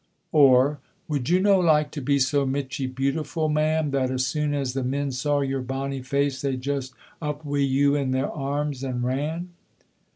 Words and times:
Or, 0.31 0.79
"Would 1.07 1.29
you 1.29 1.39
no 1.39 1.59
like 1.59 1.91
to 1.91 2.01
be 2.01 2.17
so 2.17 2.43
michty 2.43 2.87
beautiful, 2.87 3.49
ma'am, 3.49 3.91
that 3.91 4.09
as 4.09 4.25
soon 4.25 4.51
as 4.51 4.73
the 4.73 4.83
men 4.83 5.11
saw 5.11 5.41
your 5.41 5.61
bonny 5.61 6.01
face 6.01 6.41
they 6.41 6.57
just 6.57 6.95
up 7.21 7.45
wi' 7.45 7.59
you 7.59 7.93
in 7.93 8.09
their 8.09 8.31
arms 8.31 8.83
and 8.83 9.03
ran?" 9.03 9.49